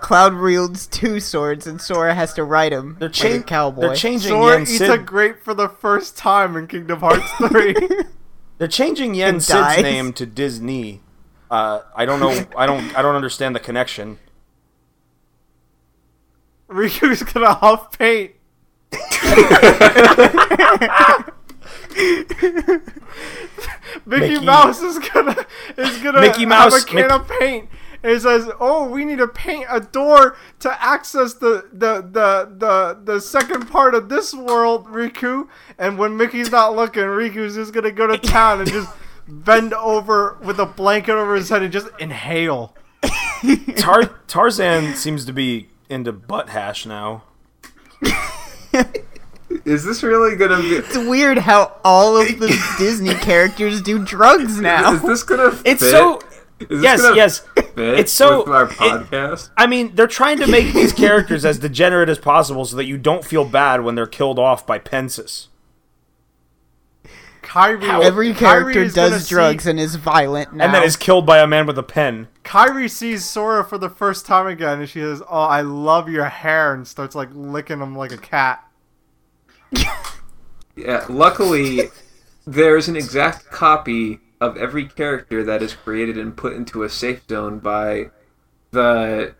[0.00, 3.82] Cloud wields two swords, and Sora has to ride him they're, like a cowboy.
[3.82, 4.90] they're changing Sora Yen eats Sid.
[4.90, 7.74] a grape for the first time in Kingdom Hearts 3.
[8.58, 11.02] They're changing Yen Sid's name to Disney.
[11.50, 12.46] Uh, I don't know.
[12.56, 12.96] I don't.
[12.96, 14.18] I don't understand the connection.
[16.70, 18.32] Riku's gonna huff paint.
[24.06, 25.36] Mickey, Mickey- Mouse is gonna
[25.76, 27.68] is gonna Mickey have a can of paint.
[28.02, 32.50] And it says, "Oh, we need to paint a door to access the the the
[32.56, 37.72] the, the second part of this world, Riku." And when Mickey's not looking, Riku's just
[37.74, 38.88] gonna go to town and just
[39.28, 42.74] bend over with a blanket over his head and just inhale.
[43.76, 47.24] Tar- Tarzan seems to be into butt hash now.
[49.64, 50.76] Is this really gonna be?
[50.76, 54.92] It's weird how all of the Disney characters do drugs now.
[54.94, 55.58] Is this gonna?
[55.64, 56.20] It's so.
[56.60, 57.38] Is Yes, yes.
[57.74, 59.50] Fit It's so- with our it- podcast.
[59.56, 62.96] I mean, they're trying to make these characters as degenerate as possible so that you
[62.98, 65.46] don't feel bad when they're killed off by Pensis.
[67.50, 70.64] Kairi, Every character is gonna does see- drugs and is violent now.
[70.66, 72.28] And then is killed by a man with a pen.
[72.44, 76.26] Kairi sees Sora for the first time again, and she says, "Oh, I love your
[76.26, 78.64] hair," and starts like licking him like a cat.
[80.76, 81.04] Yeah.
[81.10, 81.88] Luckily,
[82.46, 87.22] there's an exact copy of every character that is created and put into a safe
[87.28, 88.10] zone by
[88.70, 89.34] the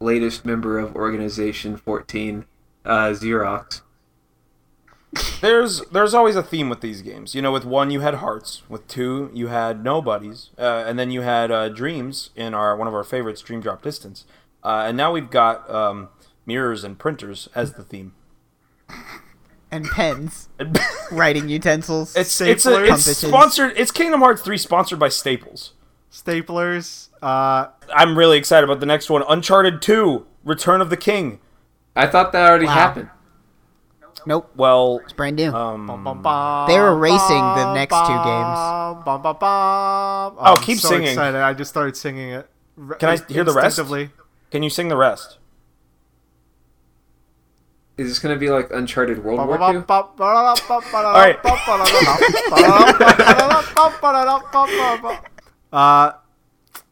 [0.00, 2.44] latest member of Organization 14,
[2.84, 3.80] uh, Xerox.
[5.40, 7.34] There's there's always a theme with these games.
[7.34, 11.10] You know, with one you had hearts, with two you had nobodies, uh, and then
[11.10, 14.24] you had uh, dreams in our one of our favorites, Dream Drop Distance,
[14.64, 16.08] uh, and now we've got um,
[16.44, 18.12] mirrors and printers as the theme.
[19.70, 20.48] and pens,
[21.10, 22.14] writing utensils.
[22.16, 23.74] It's it's, a, it's sponsored.
[23.76, 25.72] It's Kingdom Hearts three sponsored by Staples.
[26.12, 27.08] Staplers.
[27.22, 31.38] Uh, I'm really excited about the next one, Uncharted two, Return of the King.
[31.94, 32.72] I thought that already Wow.
[32.74, 33.10] happened.
[34.28, 35.50] Nope, Well, it's brand new.
[35.50, 35.86] um,
[36.68, 38.58] They were racing the next two games.
[39.06, 39.42] Bum, bum, bum.
[39.42, 41.08] Oh, I'm keep so singing.
[41.08, 41.40] Excited.
[41.40, 42.46] I just started singing it.
[42.76, 43.78] Re- Can I hear the rest?
[43.78, 44.10] instinctively.
[44.50, 45.38] can you sing the rest?
[47.96, 49.82] Is this going to be like Uncharted World War II?
[55.72, 56.12] Uh,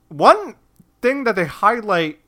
[0.08, 0.54] one
[1.02, 2.20] thing that they highlight,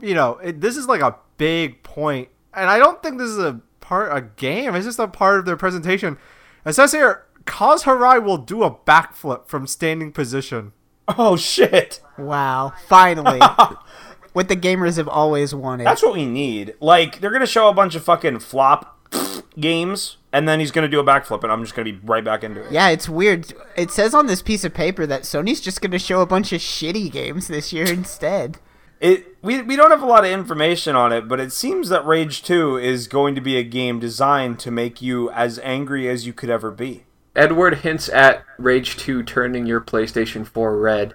[0.00, 3.38] you know, it, this is like a big point, and I don't think this is
[3.38, 4.74] a part a game.
[4.74, 6.16] It's just a part of their presentation.
[6.64, 10.72] It says here, Kaz Hirai will do a backflip from standing position.
[11.06, 12.00] Oh shit!
[12.16, 13.38] Wow, finally.
[14.32, 15.86] what the gamers have always wanted.
[15.86, 16.74] That's what we need.
[16.80, 18.98] Like they're gonna show a bunch of fucking flop
[19.60, 22.42] games, and then he's gonna do a backflip, and I'm just gonna be right back
[22.42, 22.72] into it.
[22.72, 23.52] yeah, it's weird.
[23.76, 26.52] It says on this piece of paper that Sony's just going to show a bunch
[26.54, 28.56] of shitty games this year instead.
[29.00, 32.04] It we we don't have a lot of information on it, but it seems that
[32.06, 36.26] Rage Two is going to be a game designed to make you as angry as
[36.26, 37.04] you could ever be.
[37.36, 41.14] Edward hints at Rage 2 turning your PlayStation 4 red.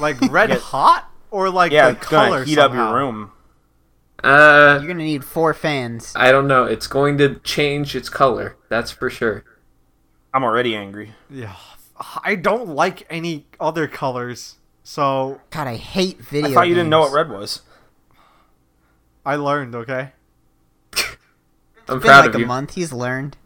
[0.00, 2.90] Like red hot or like Yeah, the it's gonna color heat up somehow?
[2.90, 3.32] your room.
[4.24, 6.12] Uh, You're going to need four fans.
[6.16, 6.64] I don't know.
[6.64, 8.56] It's going to change its color.
[8.70, 9.44] That's for sure.
[10.34, 11.12] I'm already angry.
[11.30, 11.54] Yeah,
[12.24, 14.56] I don't like any other colors,
[14.88, 17.62] so God, I hate video I thought you didn't know what red was.
[19.24, 19.74] I learned.
[19.74, 20.12] Okay.
[20.92, 22.46] I'm It's been proud like of a you.
[22.46, 22.74] month.
[22.74, 23.36] He's learned.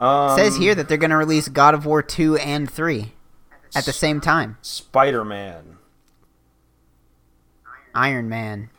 [0.00, 3.12] Um, It says here that they're going to release God of War 2 and 3
[3.76, 4.56] at the same time.
[4.62, 5.76] Spider Man.
[7.94, 8.70] Iron Man.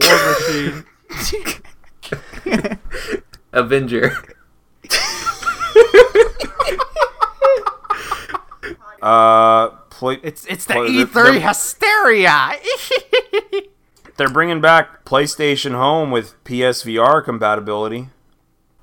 [0.00, 0.84] War Machine.
[3.52, 4.16] Avenger.
[9.02, 12.52] Uh, play, It's it's the Well, E3 they're- hysteria.
[14.16, 18.08] they're bringing back PlayStation Home with PSVR compatibility.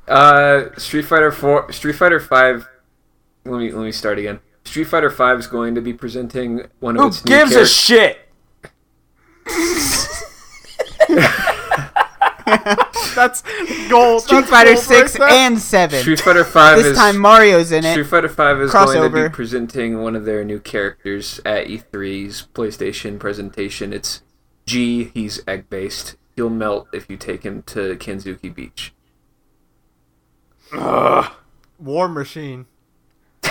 [0.08, 2.68] Uh, Street Fighter 4, Street Fighter 5.
[3.46, 4.40] Let me let me start again.
[4.66, 7.66] Street Fighter 5 is going to be presenting one of Who its new gives a
[7.66, 8.20] shit?
[13.16, 13.44] That's
[13.90, 14.24] gold.
[14.24, 16.02] Street That's Fighter gold 6 right and 7.
[16.02, 17.92] Street Fighter 5 this is time Mario's in it.
[17.92, 18.08] Street.
[18.08, 23.20] Fighter 5 is going to be presenting one of their new characters at E3's PlayStation
[23.20, 23.94] presentation.
[23.94, 24.22] It's
[24.66, 25.06] G.
[25.14, 26.16] He's egg based.
[26.36, 28.94] He'll melt if you take him to Kenzuki Beach.
[31.80, 32.66] War Machine.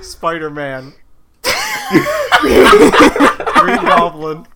[0.00, 0.94] Spider Man.
[2.40, 4.46] Green Goblin.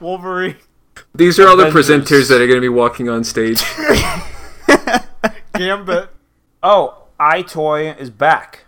[0.00, 0.56] Wolverine.
[1.14, 1.88] These are all the Avengers.
[1.88, 3.62] presenters that are going to be walking on stage.
[5.54, 6.10] Gambit.
[6.62, 8.66] Oh, EyeToy is back,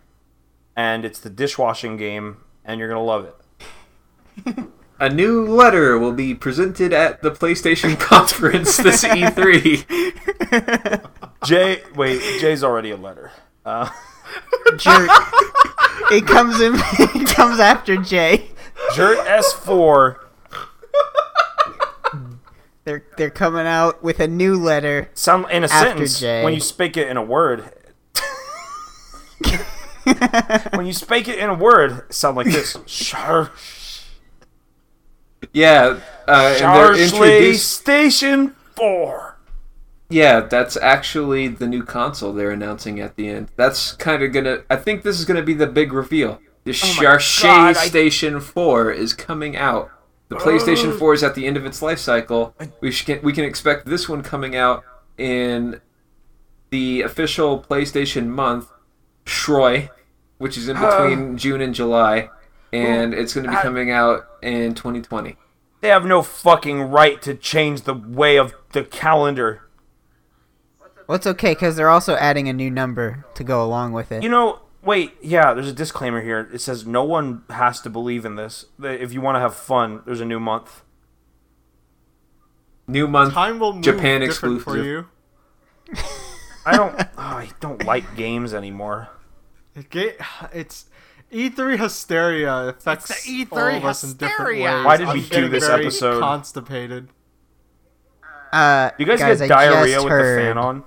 [0.76, 3.34] and it's the dishwashing game, and you're gonna love it.
[4.98, 11.06] A new letter will be presented at the PlayStation conference this E E3.
[11.44, 13.30] Jay, wait, Jay's already a letter.
[13.64, 13.88] Uh,
[14.76, 15.10] Jerk.
[16.10, 16.74] it comes in.
[17.20, 18.50] it comes after Jay.
[18.94, 20.16] Jert S4
[22.84, 25.10] They're they're coming out with a new letter.
[25.14, 26.42] sound in a After sentence Jay.
[26.42, 27.70] when you speak it in a word.
[30.74, 32.76] when you speak it in a word, sound like this.
[32.86, 33.50] Char-
[35.52, 37.70] yeah, uh, and they're introduced.
[37.70, 39.29] Station Four.
[40.10, 43.48] Yeah, that's actually the new console they're announcing at the end.
[43.56, 44.64] That's kind of gonna.
[44.68, 46.40] I think this is gonna be the big reveal.
[46.64, 49.90] The oh Charche God, I- Station 4 is coming out.
[50.28, 52.54] The PlayStation 4 is at the end of its life cycle.
[52.80, 54.84] We can, we can expect this one coming out
[55.18, 55.80] in
[56.70, 58.68] the official PlayStation month,
[59.26, 59.88] Shroy,
[60.38, 62.30] which is in between June and July,
[62.72, 65.36] and it's going to be I- coming out in 2020.
[65.80, 69.62] They have no fucking right to change the way of the calendar.
[71.10, 74.22] Well, it's okay because they're also adding a new number to go along with it.
[74.22, 76.48] You know, wait, yeah, there's a disclaimer here.
[76.54, 78.66] It says no one has to believe in this.
[78.80, 80.84] If you want to have fun, there's a new month.
[82.86, 84.86] New month, Time will move Japan different for exclusive.
[84.86, 85.06] you.
[86.64, 86.94] I don't.
[87.00, 89.08] oh, I don't like games anymore.
[89.74, 90.14] It ga-
[90.52, 90.84] It's
[91.32, 94.84] E3 hysteria affects It's the E3 all of us in different ways.
[94.84, 96.20] Why did I'm we do this episode?
[96.20, 97.08] Constipated.
[98.52, 100.84] uh, You guys, guys get I diarrhea with heard, the fan on?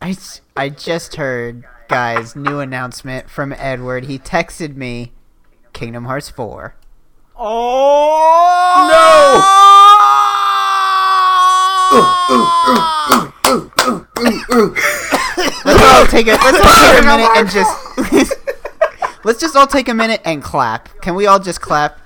[0.00, 4.04] I, s- I just heard, guys, new announcement from Edward.
[4.04, 5.12] He texted me
[5.72, 6.74] Kingdom Hearts 4.
[7.38, 9.66] Oh No!
[15.64, 18.32] Let's all take a let's all take a minute and just
[19.24, 21.00] Let's just all take a minute and clap.
[21.02, 21.98] Can we all just clap?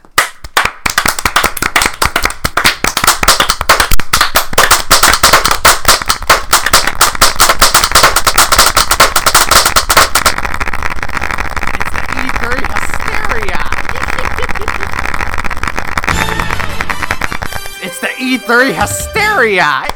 [18.47, 19.85] E3 hysteria.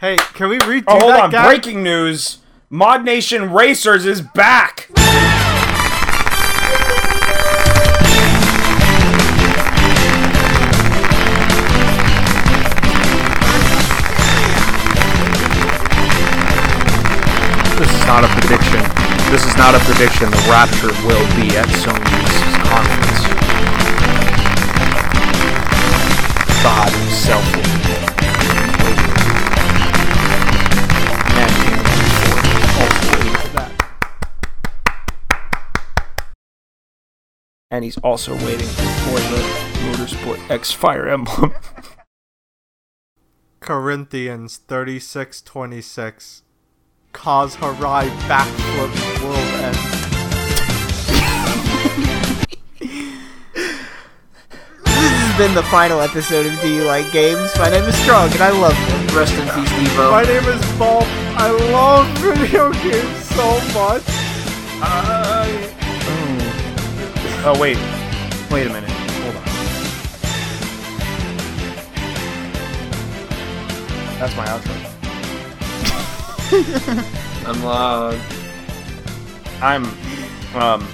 [0.00, 1.30] hey, can we redo Oh, hold that on.
[1.30, 1.46] gag?
[1.46, 2.38] Breaking news.
[2.70, 4.88] Mod Nation Racers is back.
[17.76, 18.80] This is not a prediction.
[19.30, 20.30] This is not a prediction.
[20.30, 22.45] The Rapture will be at Sony's
[37.76, 39.42] And he's also waiting for the
[39.84, 41.52] Motorsport X Fire Emblem.
[43.60, 46.40] Corinthians 36:26.
[47.12, 49.95] Kaz Hirai backflip world end.
[55.36, 57.50] Has been the final episode of Do You Like Games?
[57.58, 59.16] My name is Strong and I love you.
[59.16, 60.10] Rest in peace, Devo.
[60.10, 61.04] My name is Bob.
[61.36, 64.02] I love video games so much.
[64.82, 65.72] I
[67.44, 67.76] Oh, wait.
[68.50, 68.90] Wait a minute.
[68.90, 69.44] Hold on.
[74.18, 74.74] That's my outro.
[77.46, 78.18] I'm loud.
[79.60, 79.84] I'm,
[80.56, 80.88] um,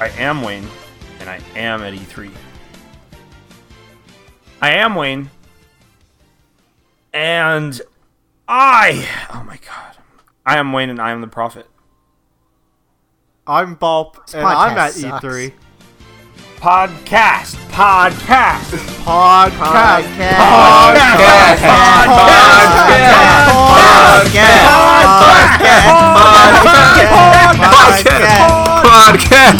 [0.00, 0.66] I am Wayne,
[1.20, 2.30] and I am at E3.
[4.60, 5.30] I am Wayne,
[7.12, 7.80] and
[8.48, 9.96] I, oh my god,
[10.44, 11.68] I am Wayne, and I am the prophet.
[13.46, 15.24] I'm Bulp, and I'm at sucks.
[15.24, 15.52] E3.
[16.56, 18.70] Podcast, podcast,
[19.04, 20.08] Podcast.
[20.08, 21.68] Podcast.
[29.22, 29.58] Kaz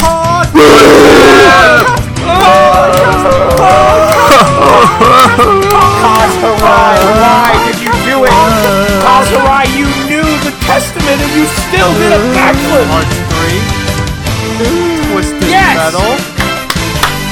[5.69, 8.31] Hirai, why did you do it?
[9.03, 12.87] Hirai, you knew the testament, and you still did a backflip.
[12.89, 13.07] Part
[13.43, 15.11] 3.
[15.11, 15.75] Twisted Yes!
[15.77, 16.11] Metal.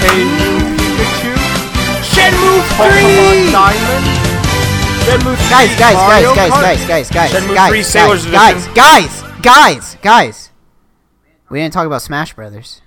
[0.03, 0.23] Hey,
[0.77, 1.33] Pikachu.
[2.03, 3.51] Shenmue Pokemon 3!
[3.51, 4.05] Diamond.
[5.05, 5.49] Shenmue 3!
[5.49, 6.61] Guys, guys, Mario guys, guys, Kart?
[6.61, 8.73] guys, guys, guys, Shenmue guys, 3 guys, Sailor's guys, Edition.
[8.75, 10.51] guys, guys, guys.
[11.49, 12.81] We didn't talk about Smash Brothers.